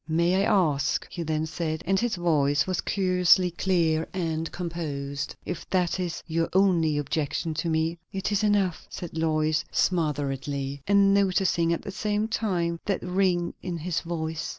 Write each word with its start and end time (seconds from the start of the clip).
"May 0.07 0.37
I 0.37 0.41
ask," 0.71 1.05
he 1.11 1.21
then 1.21 1.45
said, 1.45 1.83
and 1.85 1.99
his 1.99 2.15
voice 2.15 2.65
was 2.65 2.81
curiously 2.81 3.51
clear 3.51 4.07
and 4.15 4.51
composed, 4.51 5.35
"if 5.45 5.69
that 5.69 5.99
is 5.99 6.23
your 6.25 6.49
only 6.53 6.97
objection 6.97 7.53
to 7.61 7.69
me?" 7.69 7.99
"It 8.11 8.31
is 8.31 8.41
enough!" 8.43 8.87
said 8.89 9.15
Lois 9.15 9.63
smotheredly, 9.71 10.81
and 10.87 11.13
noticing 11.13 11.71
at 11.71 11.83
the 11.83 11.91
same 11.91 12.27
time 12.27 12.79
that 12.85 13.03
ring 13.03 13.53
in 13.61 13.77
his 13.77 13.99
voice. 13.99 14.49